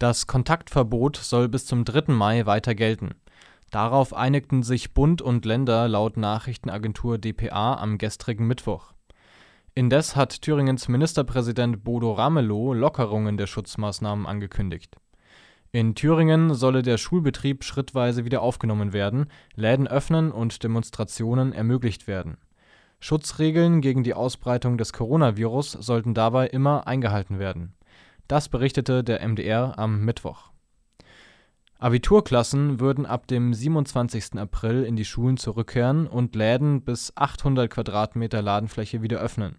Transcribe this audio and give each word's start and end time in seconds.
Das 0.00 0.26
Kontaktverbot 0.26 1.18
soll 1.18 1.50
bis 1.50 1.66
zum 1.66 1.84
3. 1.84 2.14
Mai 2.14 2.46
weiter 2.46 2.74
gelten. 2.74 3.10
Darauf 3.70 4.14
einigten 4.14 4.62
sich 4.62 4.94
Bund 4.94 5.20
und 5.20 5.44
Länder 5.44 5.88
laut 5.88 6.16
Nachrichtenagentur 6.16 7.18
dpa 7.18 7.74
am 7.74 7.98
gestrigen 7.98 8.46
Mittwoch. 8.46 8.94
Indes 9.74 10.16
hat 10.16 10.40
Thüringens 10.40 10.88
Ministerpräsident 10.88 11.84
Bodo 11.84 12.14
Ramelow 12.14 12.72
Lockerungen 12.72 13.36
der 13.36 13.46
Schutzmaßnahmen 13.46 14.24
angekündigt. 14.24 14.96
In 15.70 15.94
Thüringen 15.94 16.54
solle 16.54 16.80
der 16.80 16.96
Schulbetrieb 16.96 17.62
schrittweise 17.62 18.24
wieder 18.24 18.40
aufgenommen 18.40 18.94
werden, 18.94 19.26
Läden 19.54 19.86
öffnen 19.86 20.32
und 20.32 20.64
Demonstrationen 20.64 21.52
ermöglicht 21.52 22.06
werden. 22.06 22.38
Schutzregeln 23.00 23.82
gegen 23.82 24.02
die 24.02 24.14
Ausbreitung 24.14 24.78
des 24.78 24.94
Coronavirus 24.94 25.72
sollten 25.72 26.14
dabei 26.14 26.46
immer 26.46 26.86
eingehalten 26.86 27.38
werden. 27.38 27.74
Das 28.30 28.48
berichtete 28.48 29.02
der 29.02 29.26
MDR 29.26 29.76
am 29.76 30.04
Mittwoch. 30.04 30.50
Abiturklassen 31.80 32.78
würden 32.78 33.04
ab 33.04 33.26
dem 33.26 33.52
27. 33.52 34.38
April 34.38 34.84
in 34.84 34.94
die 34.94 35.04
Schulen 35.04 35.36
zurückkehren 35.36 36.06
und 36.06 36.36
Läden 36.36 36.82
bis 36.82 37.12
800 37.16 37.68
Quadratmeter 37.68 38.40
Ladenfläche 38.40 39.02
wieder 39.02 39.18
öffnen. 39.18 39.58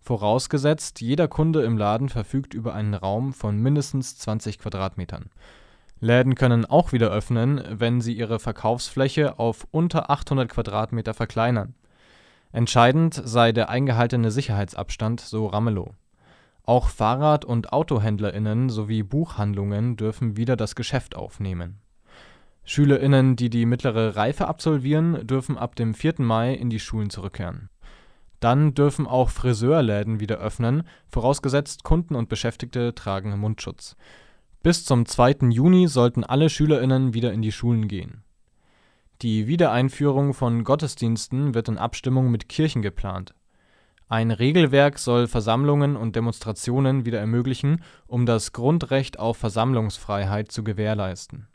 Vorausgesetzt, 0.00 1.00
jeder 1.00 1.28
Kunde 1.28 1.62
im 1.62 1.78
Laden 1.78 2.08
verfügt 2.08 2.54
über 2.54 2.74
einen 2.74 2.94
Raum 2.94 3.32
von 3.32 3.56
mindestens 3.56 4.18
20 4.18 4.58
Quadratmetern. 4.58 5.30
Läden 6.00 6.34
können 6.34 6.64
auch 6.64 6.90
wieder 6.90 7.12
öffnen, 7.12 7.62
wenn 7.70 8.00
sie 8.00 8.14
ihre 8.14 8.40
Verkaufsfläche 8.40 9.38
auf 9.38 9.64
unter 9.70 10.10
800 10.10 10.48
Quadratmeter 10.48 11.14
verkleinern. 11.14 11.76
Entscheidend 12.50 13.14
sei 13.14 13.52
der 13.52 13.68
eingehaltene 13.68 14.32
Sicherheitsabstand, 14.32 15.20
so 15.20 15.46
Ramelow. 15.46 15.94
Auch 16.66 16.88
Fahrrad 16.88 17.44
und 17.44 17.72
AutohändlerInnen 17.72 18.70
sowie 18.70 19.04
Buchhandlungen 19.04 19.96
dürfen 19.96 20.36
wieder 20.36 20.56
das 20.56 20.74
Geschäft 20.74 21.14
aufnehmen. 21.14 21.78
SchülerInnen, 22.64 23.36
die 23.36 23.50
die 23.50 23.66
mittlere 23.66 24.16
Reife 24.16 24.48
absolvieren, 24.48 25.24
dürfen 25.28 25.56
ab 25.56 25.76
dem 25.76 25.94
4. 25.94 26.14
Mai 26.18 26.54
in 26.54 26.68
die 26.68 26.80
Schulen 26.80 27.08
zurückkehren. 27.08 27.70
Dann 28.40 28.74
dürfen 28.74 29.06
auch 29.06 29.30
Friseurläden 29.30 30.18
wieder 30.18 30.38
öffnen, 30.38 30.82
vorausgesetzt 31.06 31.84
Kunden 31.84 32.16
und 32.16 32.28
Beschäftigte 32.28 32.96
tragen 32.96 33.38
Mundschutz. 33.38 33.94
Bis 34.64 34.84
zum 34.84 35.06
2. 35.06 35.50
Juni 35.50 35.86
sollten 35.86 36.24
alle 36.24 36.50
SchülerInnen 36.50 37.14
wieder 37.14 37.32
in 37.32 37.42
die 37.42 37.52
Schulen 37.52 37.86
gehen. 37.86 38.24
Die 39.22 39.46
Wiedereinführung 39.46 40.34
von 40.34 40.64
Gottesdiensten 40.64 41.54
wird 41.54 41.68
in 41.68 41.78
Abstimmung 41.78 42.32
mit 42.32 42.48
Kirchen 42.48 42.82
geplant 42.82 43.36
ein 44.08 44.30
Regelwerk 44.30 45.00
soll 45.00 45.26
Versammlungen 45.26 45.96
und 45.96 46.14
Demonstrationen 46.14 47.04
wieder 47.04 47.18
ermöglichen, 47.18 47.82
um 48.06 48.24
das 48.24 48.52
Grundrecht 48.52 49.18
auf 49.18 49.36
Versammlungsfreiheit 49.36 50.52
zu 50.52 50.62
gewährleisten. 50.62 51.48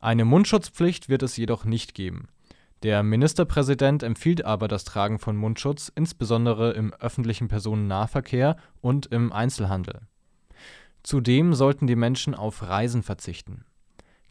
Eine 0.00 0.24
Mundschutzpflicht 0.24 1.10
wird 1.10 1.22
es 1.22 1.36
jedoch 1.36 1.66
nicht 1.66 1.94
geben. 1.94 2.28
Der 2.82 3.02
Ministerpräsident 3.02 4.02
empfiehlt 4.02 4.42
aber 4.46 4.68
das 4.68 4.84
Tragen 4.84 5.18
von 5.18 5.36
Mundschutz 5.36 5.92
insbesondere 5.94 6.72
im 6.72 6.94
öffentlichen 6.94 7.48
Personennahverkehr 7.48 8.56
und 8.80 9.06
im 9.06 9.30
Einzelhandel. 9.30 10.00
Zudem 11.02 11.52
sollten 11.52 11.86
die 11.86 11.96
Menschen 11.96 12.34
auf 12.34 12.62
Reisen 12.62 13.02
verzichten. 13.02 13.66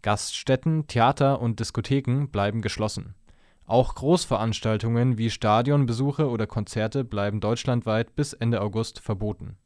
Gaststätten, 0.01 0.87
Theater 0.87 1.39
und 1.41 1.59
Diskotheken 1.59 2.25
bleiben 2.31 2.63
geschlossen 2.63 3.13
auch 3.69 3.95
Großveranstaltungen 3.95 5.17
wie 5.17 5.29
Stadionbesuche 5.29 6.29
oder 6.29 6.47
Konzerte 6.47 7.03
bleiben 7.03 7.39
deutschlandweit 7.39 8.15
bis 8.15 8.33
Ende 8.33 8.61
August 8.61 8.99
verboten. 8.99 9.57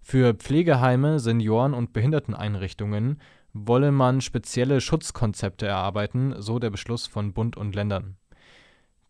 Für 0.00 0.34
Pflegeheime, 0.34 1.20
Senioren 1.20 1.74
und 1.74 1.92
Behinderteneinrichtungen 1.92 3.20
wolle 3.52 3.92
man 3.92 4.20
spezielle 4.20 4.80
Schutzkonzepte 4.80 5.66
erarbeiten, 5.66 6.34
so 6.38 6.58
der 6.58 6.70
Beschluss 6.70 7.06
von 7.06 7.32
Bund 7.32 7.56
und 7.56 7.74
Ländern. 7.74 8.16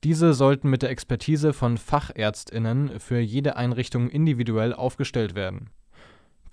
Diese 0.04 0.34
sollten 0.34 0.68
mit 0.68 0.82
der 0.82 0.90
Expertise 0.90 1.52
von 1.52 1.78
Fachärztinnen 1.78 2.98
für 2.98 3.20
jede 3.20 3.56
Einrichtung 3.56 4.10
individuell 4.10 4.74
aufgestellt 4.74 5.34
werden. 5.34 5.70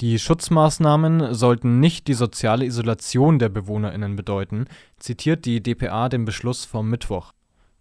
Die 0.01 0.17
Schutzmaßnahmen 0.17 1.33
sollten 1.33 1.81
nicht 1.81 2.07
die 2.07 2.13
soziale 2.13 2.65
Isolation 2.65 3.37
der 3.37 3.49
Bewohnerinnen 3.49 4.15
bedeuten, 4.15 4.65
zitiert 4.97 5.43
die 5.43 5.61
dpa 5.61 6.07
den 6.07 6.23
Beschluss 6.23 6.63
vom 6.63 6.89
Mittwoch. 6.89 7.33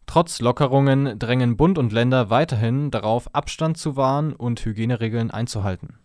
Trotz 0.06 0.40
Lockerungen 0.40 1.18
drängen 1.18 1.56
Bund 1.56 1.78
und 1.78 1.92
Länder 1.92 2.28
weiterhin 2.28 2.90
darauf, 2.90 3.34
Abstand 3.34 3.78
zu 3.78 3.96
wahren 3.96 4.32
und 4.32 4.64
Hygieneregeln 4.64 5.30
einzuhalten 5.30 5.97